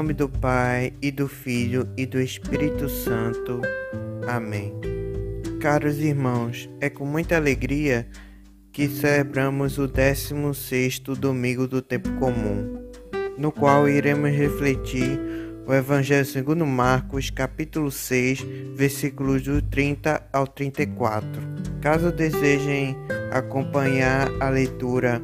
[0.00, 3.60] nome do Pai, e do Filho, e do Espírito Santo.
[4.26, 4.72] Amém.
[5.60, 8.06] Caros irmãos, é com muita alegria
[8.72, 12.82] que celebramos o 16º domingo do tempo comum,
[13.36, 15.20] no qual iremos refletir
[15.66, 18.40] o Evangelho segundo Marcos, capítulo 6,
[18.74, 21.42] versículos do 30 ao 34.
[21.82, 22.96] Caso desejem
[23.30, 25.20] acompanhar a leitura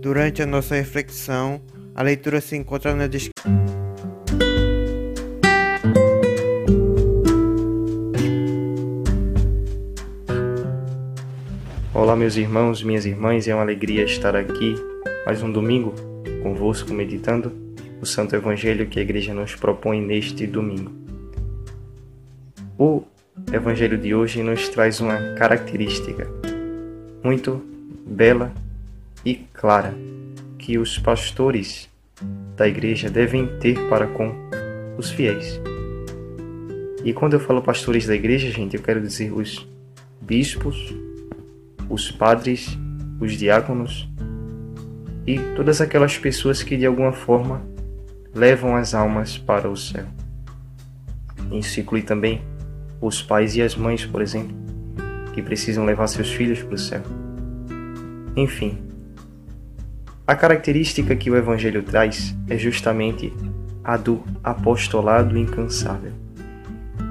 [0.00, 1.60] durante a nossa reflexão,
[1.94, 3.54] a leitura se encontra na descrição.
[11.94, 14.74] Olá, meus irmãos, minhas irmãs, é uma alegria estar aqui
[15.24, 15.94] mais um domingo
[16.42, 17.52] convosco meditando
[18.02, 20.90] o Santo Evangelho que a Igreja nos propõe neste domingo.
[22.76, 23.04] O
[23.52, 26.28] Evangelho de hoje nos traz uma característica
[27.22, 27.64] muito
[28.04, 28.52] bela
[29.24, 29.94] e clara
[30.64, 31.90] que os pastores
[32.56, 34.32] da igreja devem ter para com
[34.96, 35.60] os fiéis.
[37.04, 39.68] E quando eu falo pastores da igreja, gente, eu quero dizer os
[40.22, 40.94] bispos,
[41.86, 42.78] os padres,
[43.20, 44.08] os diáconos
[45.26, 47.60] e todas aquelas pessoas que de alguma forma
[48.34, 50.06] levam as almas para o céu.
[51.52, 52.40] Isso inclui também
[53.02, 54.56] os pais e as mães, por exemplo,
[55.34, 57.02] que precisam levar seus filhos para o céu.
[58.34, 58.78] Enfim,
[60.26, 63.30] a característica que o Evangelho traz é justamente
[63.82, 66.12] a do apostolado incansável,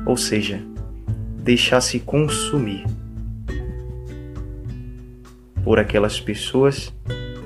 [0.03, 0.59] ou seja,
[1.38, 2.84] deixar-se consumir
[5.64, 6.91] por aquelas pessoas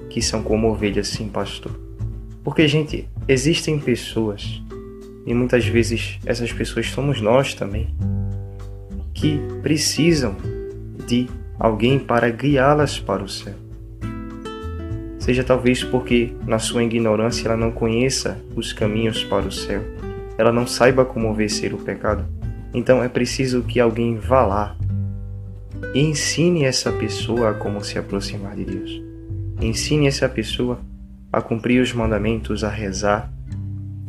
[0.10, 1.78] que são como ovelhas sem pastor.
[2.46, 4.64] Porque, gente, existem pessoas,
[5.26, 7.94] e muitas vezes essas pessoas somos nós também,
[9.14, 10.38] que precisam
[11.06, 11.28] de
[11.60, 13.67] alguém para guiá-las para o céu
[15.28, 19.82] seja talvez porque, na sua ignorância, ela não conheça os caminhos para o céu,
[20.38, 22.26] ela não saiba como vencer o pecado.
[22.74, 24.78] Então é preciso que alguém vá lá
[25.94, 29.02] e ensine essa pessoa a como se aproximar de Deus.
[29.60, 30.80] Ensine essa pessoa
[31.30, 33.30] a cumprir os mandamentos, a rezar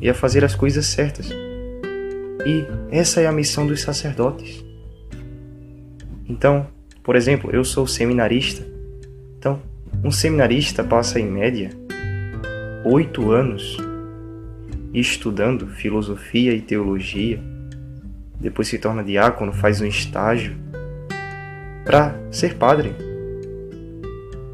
[0.00, 1.28] e a fazer as coisas certas.
[2.46, 4.64] E essa é a missão dos sacerdotes.
[6.28, 6.68] Então,
[7.02, 8.77] por exemplo, eu sou seminarista.
[10.02, 11.70] Um seminarista passa, em média,
[12.84, 13.76] oito anos
[14.94, 17.40] estudando filosofia e teologia,
[18.40, 20.56] depois se torna diácono, faz um estágio
[21.84, 22.94] para ser padre.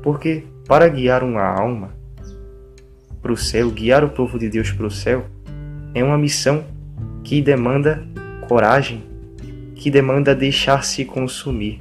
[0.03, 1.93] Porque para guiar uma alma
[3.21, 5.27] para o céu, guiar o povo de Deus para o céu,
[5.94, 6.65] é uma missão
[7.23, 8.06] que demanda
[8.49, 9.03] coragem,
[9.75, 11.81] que demanda deixar-se consumir.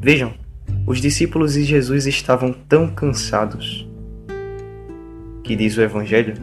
[0.00, 0.34] Vejam,
[0.86, 3.88] os discípulos de Jesus estavam tão cansados
[5.42, 6.34] que diz o Evangelho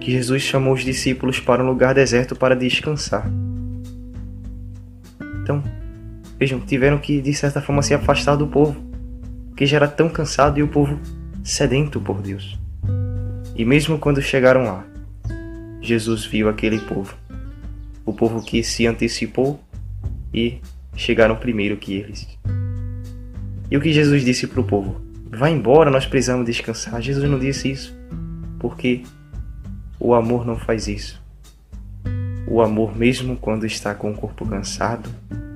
[0.00, 3.30] que Jesus chamou os discípulos para um lugar deserto para descansar.
[5.42, 5.62] Então,
[6.38, 8.80] vejam, tiveram que de certa forma se afastar do povo,
[9.48, 10.98] porque já era tão cansado e o povo
[11.44, 12.58] sedento por Deus.
[13.54, 14.86] E mesmo quando chegaram lá,
[15.82, 17.14] Jesus viu aquele povo,
[18.04, 19.60] o povo que se antecipou
[20.32, 20.60] e
[20.94, 22.26] chegaram primeiro que eles.
[23.70, 25.00] E o que Jesus disse para o povo?
[25.30, 27.00] Vai embora, nós precisamos descansar.
[27.00, 27.96] Jesus não disse isso,
[28.58, 29.04] porque
[29.98, 31.22] o amor não faz isso.
[32.48, 35.08] O amor, mesmo quando está com o corpo cansado,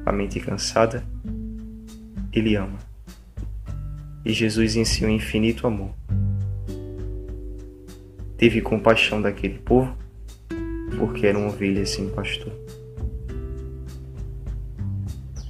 [0.06, 1.02] a mente cansada,
[2.32, 2.78] ele ama.
[4.24, 5.90] E Jesus seu infinito amor
[8.36, 9.96] teve compaixão daquele povo,
[10.98, 12.52] porque eram ovelhas sem pastor.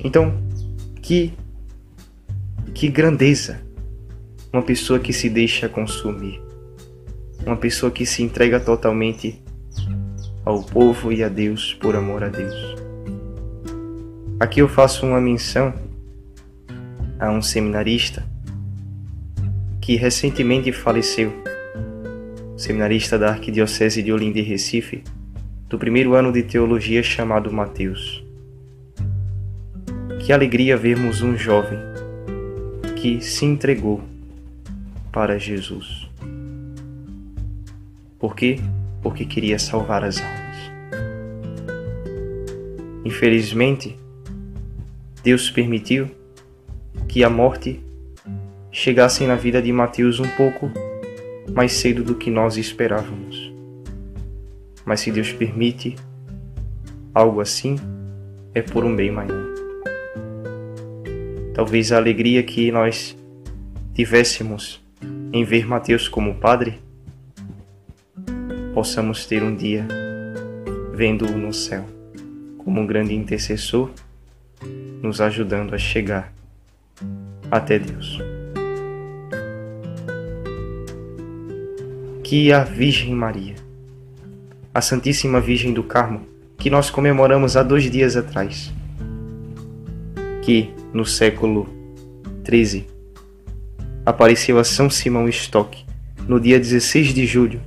[0.00, 0.32] Então,
[1.02, 1.32] que
[2.74, 3.60] que grandeza!
[4.52, 6.42] Uma pessoa que se deixa consumir.
[7.46, 9.40] Uma pessoa que se entrega totalmente
[10.44, 12.74] ao povo e a Deus por amor a Deus.
[14.40, 15.72] Aqui eu faço uma menção
[17.18, 18.26] a um seminarista
[19.80, 21.32] que recentemente faleceu,
[22.56, 25.04] seminarista da Arquidiocese de Olinda e Recife,
[25.68, 28.24] do primeiro ano de teologia chamado Mateus.
[30.24, 31.93] Que alegria vermos um jovem
[33.04, 34.00] que se entregou
[35.12, 36.08] para Jesus.
[38.18, 38.58] Por quê?
[39.02, 40.56] Porque queria salvar as almas.
[43.04, 43.94] Infelizmente,
[45.22, 46.08] Deus permitiu
[47.06, 47.78] que a morte
[48.72, 50.70] chegasse na vida de Mateus um pouco
[51.52, 53.52] mais cedo do que nós esperávamos.
[54.82, 55.94] Mas se Deus permite
[57.12, 57.76] algo assim,
[58.54, 59.53] é por um bem maior.
[61.54, 63.16] Talvez a alegria que nós
[63.94, 64.82] tivéssemos
[65.32, 66.80] em ver Mateus como padre
[68.74, 69.86] possamos ter um dia
[70.92, 71.86] vendo-o no céu
[72.58, 73.90] como um grande intercessor,
[75.02, 76.32] nos ajudando a chegar
[77.50, 78.18] até Deus.
[82.22, 83.54] Que a Virgem Maria,
[84.72, 86.26] a Santíssima Virgem do Carmo,
[86.56, 88.72] que nós comemoramos há dois dias atrás,
[90.42, 91.68] que no século
[92.48, 92.86] XIII
[94.06, 95.84] apareceu a São Simão Stock
[96.28, 97.60] no dia 16 de julho,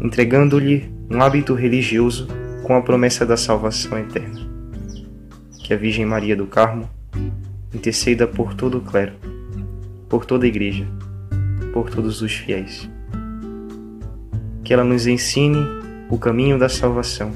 [0.00, 2.28] entregando-lhe um hábito religioso
[2.64, 4.46] com a promessa da salvação eterna.
[5.64, 6.88] Que a Virgem Maria do Carmo
[7.74, 9.14] interceda por todo o clero,
[10.08, 10.86] por toda a Igreja,
[11.72, 12.90] por todos os fiéis.
[14.62, 15.58] Que ela nos ensine
[16.10, 17.32] o caminho da salvação,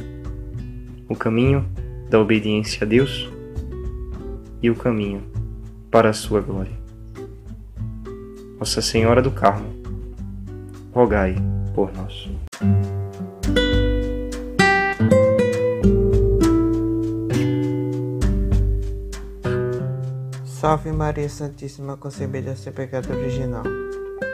[1.08, 1.64] o caminho
[2.10, 3.30] da obediência a Deus
[4.62, 5.22] e o caminho
[5.90, 6.72] para a sua glória.
[8.58, 9.68] Nossa Senhora do Carmo,
[10.92, 11.34] rogai
[11.74, 12.30] por nós.
[20.44, 23.64] Salve Maria Santíssima concebida sem pecado original.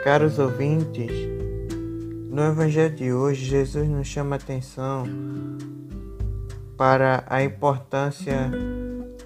[0.03, 1.11] Caros ouvintes,
[2.29, 5.05] no Evangelho de hoje, Jesus nos chama a atenção
[6.77, 8.51] para a importância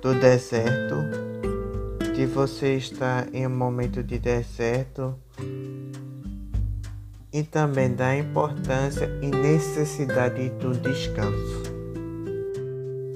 [0.03, 0.97] do deserto,
[2.13, 5.15] de você estar em um momento de deserto
[7.31, 11.63] e também da importância e necessidade do descanso.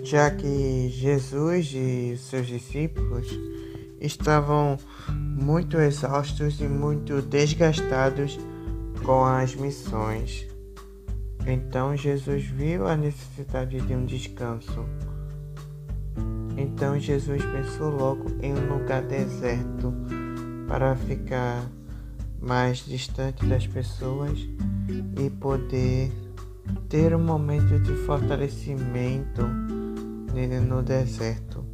[0.01, 3.37] Já que Jesus e seus discípulos
[3.99, 4.77] estavam
[5.09, 8.39] muito exaustos e muito desgastados
[9.03, 10.47] com as missões.
[11.45, 14.85] Então Jesus viu a necessidade de um descanso.
[16.77, 19.91] Então Jesus pensou logo em um lugar deserto
[20.67, 21.65] para ficar
[22.39, 24.47] mais distante das pessoas
[25.19, 26.11] e poder
[26.87, 29.41] ter um momento de fortalecimento
[30.67, 31.65] no deserto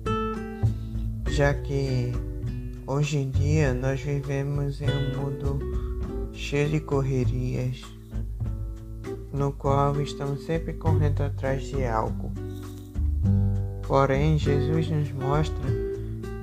[1.34, 2.12] já que
[2.86, 7.82] hoje em dia nós vivemos em um mundo cheio de correrias,
[9.34, 12.32] no qual estamos sempre correndo atrás de algo.
[13.94, 15.70] Porém, Jesus nos mostra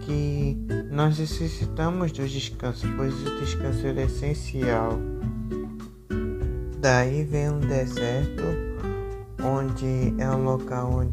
[0.02, 0.56] que
[0.88, 4.97] nós necessitamos do descanso, pois o descanso é essencial.
[6.79, 8.44] Daí vem um deserto,
[9.43, 11.12] onde é um local onde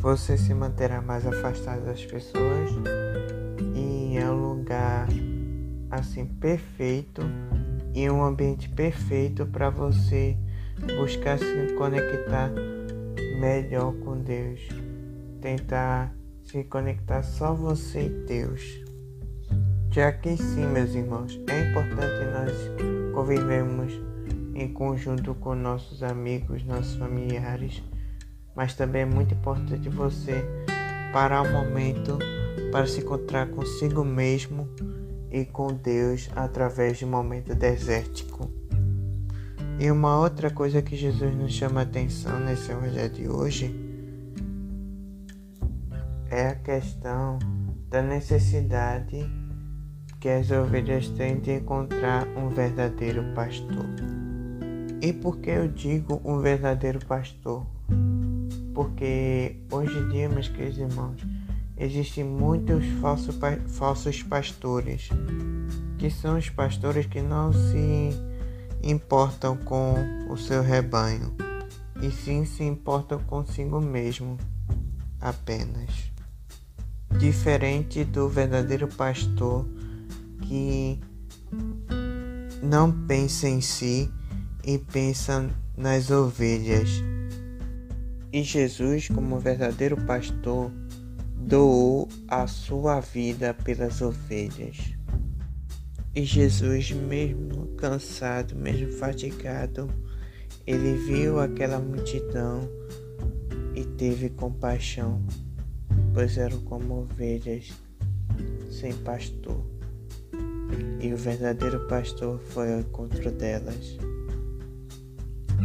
[0.00, 2.70] você se manterá mais afastado das pessoas
[3.76, 5.06] e é um lugar
[5.92, 7.22] assim perfeito
[7.94, 10.36] e um ambiente perfeito para você
[10.96, 12.50] buscar se conectar
[13.38, 14.60] melhor com Deus,
[15.40, 16.14] tentar
[16.44, 18.62] se conectar só você e Deus.
[19.90, 23.92] Já que sim, meus irmãos, é importante nós convivermos
[24.54, 27.82] em conjunto com nossos amigos, nossos familiares
[28.58, 30.44] mas também é muito importante você
[31.12, 32.18] parar um momento
[32.72, 34.68] para se encontrar consigo mesmo
[35.30, 38.57] e com Deus através de um momento desértico.
[39.78, 43.74] E uma outra coisa que Jesus nos chama a atenção nesse evangelho de hoje
[46.30, 47.38] é a questão
[47.88, 49.24] da necessidade
[50.20, 53.86] que as ovelhas têm de encontrar um verdadeiro pastor.
[55.00, 57.64] E por que eu digo um verdadeiro pastor?
[58.78, 61.26] porque hoje em dia, meus queridos irmãos,
[61.76, 63.36] existem muitos falsos,
[63.66, 65.08] falsos pastores,
[65.98, 68.10] que são os pastores que não se
[68.82, 69.94] importam com
[70.30, 71.34] o seu rebanho,
[72.00, 74.36] e sim se importam consigo mesmo
[75.20, 76.10] apenas.
[77.18, 79.66] Diferente do verdadeiro pastor
[80.42, 81.00] que
[82.62, 84.10] não pensa em si
[84.64, 87.02] e pensa nas ovelhas
[88.30, 90.70] e Jesus, como verdadeiro pastor,
[91.34, 94.97] doou a sua vida pelas ovelhas.
[96.18, 99.88] E Jesus, mesmo cansado, mesmo fatigado,
[100.66, 102.68] ele viu aquela multidão
[103.72, 105.24] e teve compaixão,
[106.12, 107.70] pois eram como ovelhas
[108.68, 109.64] sem pastor.
[111.00, 113.96] E o verdadeiro pastor foi ao encontro delas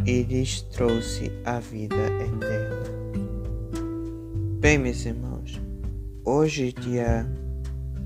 [0.06, 2.84] e lhes trouxe a vida eterna.
[4.60, 5.60] Bem, meus irmãos,
[6.24, 7.26] hoje, dia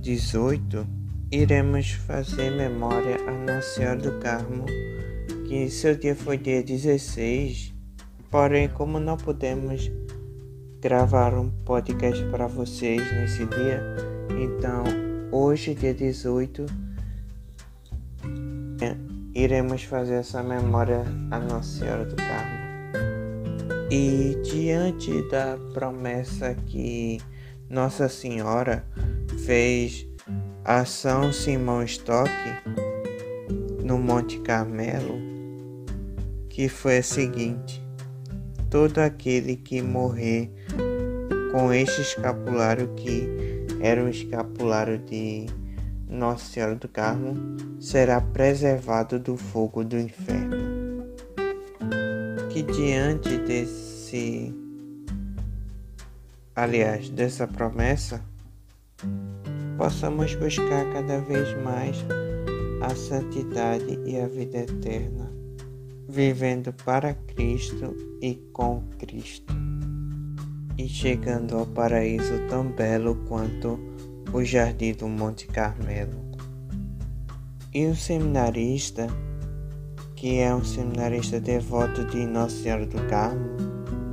[0.01, 0.98] 18,
[1.31, 4.65] iremos fazer memória a Nossa Senhora do Carmo,
[5.47, 7.75] que seu dia foi dia 16,
[8.31, 9.91] porém, como não podemos
[10.81, 13.83] gravar um podcast para vocês nesse dia,
[14.41, 14.85] então
[15.31, 16.65] hoje, dia 18,
[19.35, 22.59] iremos fazer essa memória à Nossa Senhora do Carmo.
[23.91, 27.21] E diante da promessa que
[27.69, 28.85] Nossa Senhora
[29.45, 30.08] fez
[30.69, 32.31] a São Simão Stock
[33.83, 35.19] no Monte Carmelo,
[36.51, 37.83] que foi a seguinte:
[38.69, 40.53] todo aquele que morrer
[41.53, 43.27] com este escapulário que
[43.81, 45.47] era um escapulário de
[46.07, 51.07] Nossa Senhora do Carmo será preservado do fogo do inferno.
[52.51, 54.55] Que diante desse
[56.55, 58.23] aliás, dessa promessa,
[59.79, 62.05] possamos buscar cada vez mais
[62.83, 65.31] a santidade e a vida eterna,
[66.09, 69.55] vivendo para Cristo e com Cristo,
[70.77, 73.79] e chegando ao paraíso tão belo quanto
[74.33, 76.27] o jardim do Monte Carmelo.
[77.73, 79.07] E o seminarista,
[80.17, 83.49] que é um seminarista devoto de Nossa Senhora do Carmo,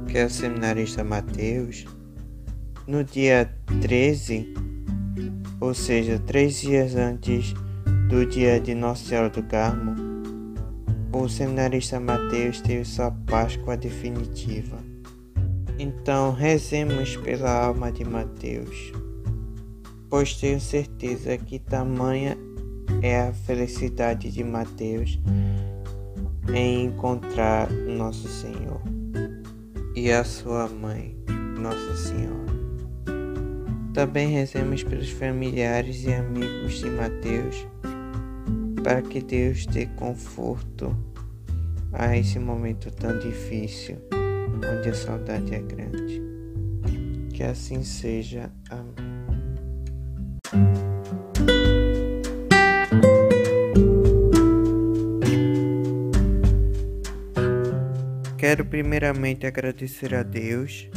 [0.07, 1.85] que é o seminarista Mateus,
[2.87, 4.64] no dia 13,
[5.59, 7.53] ou seja, três dias antes
[8.09, 9.95] do dia de Nossa Senhora do Carmo,
[11.11, 14.77] o seminarista Mateus teve sua Páscoa definitiva.
[15.79, 18.91] Então, rezemos pela alma de Mateus,
[20.09, 22.37] pois tenho certeza que tamanha
[23.01, 25.19] é a felicidade de Mateus
[26.53, 28.81] em encontrar Nosso Senhor
[29.95, 31.17] e a sua mãe,
[31.59, 32.54] Nossa Senhora.
[33.95, 37.65] Também rezemos pelos familiares e amigos de Mateus,
[38.83, 40.93] para que Deus dê conforto
[41.93, 43.97] a esse momento tão difícil,
[44.53, 46.21] onde a saudade é grande.
[47.33, 48.51] Que assim seja.
[48.69, 49.15] Amém.
[58.37, 60.89] Quero primeiramente agradecer a Deus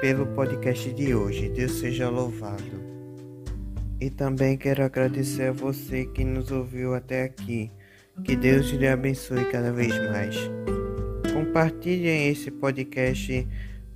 [0.00, 1.48] pelo podcast de hoje.
[1.48, 2.88] Deus seja louvado.
[4.00, 7.70] E também quero agradecer a você que nos ouviu até aqui.
[8.24, 10.36] Que Deus lhe abençoe cada vez mais.
[11.32, 13.46] Compartilhem esse podcast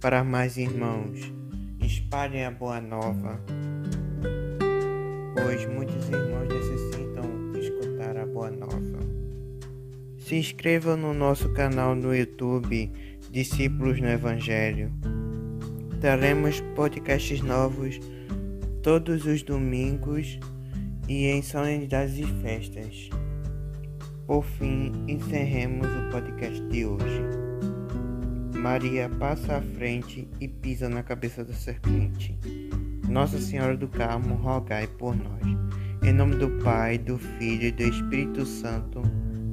[0.00, 1.32] para mais irmãos.
[1.80, 3.40] Espalhem a boa nova,
[5.34, 7.24] pois muitos irmãos necessitam
[7.60, 8.98] escutar a boa nova.
[10.18, 12.90] Se inscrevam no nosso canal no YouTube
[13.30, 14.92] Discípulos no Evangelho
[16.02, 18.00] Teremos podcasts novos
[18.82, 20.36] todos os domingos
[21.08, 23.08] e em solenidades e festas.
[24.26, 27.22] Por fim, encerremos o podcast de hoje.
[28.52, 32.36] Maria passa à frente e pisa na cabeça da serpente.
[33.08, 35.44] Nossa Senhora do Carmo, rogai por nós.
[36.02, 39.02] Em nome do Pai, do Filho e do Espírito Santo.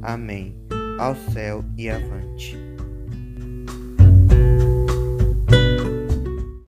[0.02, 0.56] Amém.
[0.98, 2.69] Ao céu e avante.